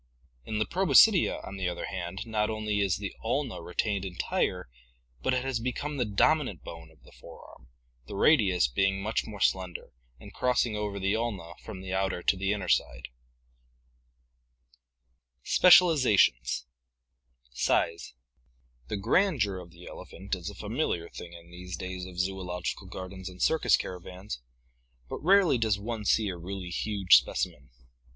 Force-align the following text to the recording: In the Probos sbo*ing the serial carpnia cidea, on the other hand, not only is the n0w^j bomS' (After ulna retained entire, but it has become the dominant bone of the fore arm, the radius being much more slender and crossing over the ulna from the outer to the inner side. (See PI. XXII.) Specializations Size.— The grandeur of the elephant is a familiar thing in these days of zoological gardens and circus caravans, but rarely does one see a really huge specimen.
In 0.45 0.57
the 0.57 0.65
Probos 0.65 0.95
sbo*ing 0.95 0.95
the 0.95 0.95
serial 1.19 1.35
carpnia 1.41 1.41
cidea, 1.43 1.47
on 1.47 1.57
the 1.57 1.69
other 1.69 1.85
hand, 1.85 2.25
not 2.25 2.49
only 2.49 2.79
is 2.79 2.97
the 2.97 3.09
n0w^j 3.09 3.11
bomS' 3.11 3.13
(After 3.13 3.27
ulna 3.55 3.61
retained 3.61 4.05
entire, 4.05 4.69
but 5.21 5.33
it 5.35 5.43
has 5.45 5.59
become 5.59 5.97
the 5.97 6.05
dominant 6.05 6.63
bone 6.63 6.89
of 6.89 7.03
the 7.03 7.11
fore 7.11 7.47
arm, 7.47 7.67
the 8.07 8.15
radius 8.15 8.67
being 8.67 8.99
much 8.99 9.27
more 9.27 9.39
slender 9.39 9.93
and 10.19 10.33
crossing 10.33 10.75
over 10.75 10.97
the 10.99 11.15
ulna 11.15 11.53
from 11.63 11.81
the 11.81 11.93
outer 11.93 12.23
to 12.23 12.35
the 12.35 12.51
inner 12.51 12.67
side. 12.67 13.09
(See 15.43 15.59
PI. 15.61 15.69
XXII.) 15.69 15.91
Specializations 15.93 16.65
Size.— 17.51 18.15
The 18.89 18.97
grandeur 18.97 19.59
of 19.59 19.69
the 19.69 19.85
elephant 19.85 20.33
is 20.33 20.49
a 20.49 20.55
familiar 20.55 21.09
thing 21.09 21.33
in 21.33 21.51
these 21.51 21.77
days 21.77 22.05
of 22.05 22.17
zoological 22.17 22.87
gardens 22.87 23.29
and 23.29 23.39
circus 23.39 23.77
caravans, 23.77 24.41
but 25.07 25.19
rarely 25.23 25.59
does 25.59 25.77
one 25.77 26.05
see 26.05 26.29
a 26.29 26.37
really 26.37 26.69
huge 26.71 27.17
specimen. 27.17 27.69